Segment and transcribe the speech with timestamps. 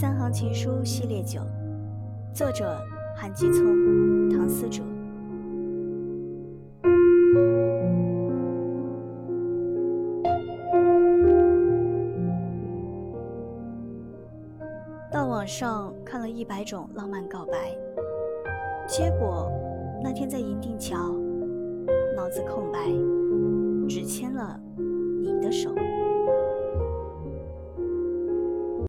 [0.00, 1.42] 三行情书系列九，
[2.32, 2.80] 作者
[3.14, 4.82] 韩继聪、唐思哲。
[15.12, 17.76] 到网上看了一百种浪漫告白，
[18.88, 19.52] 结果
[20.02, 20.96] 那天在银锭桥，
[22.16, 22.78] 脑子空白，
[23.86, 25.74] 只牵了你的手。